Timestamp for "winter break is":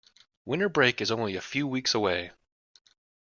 0.45-1.11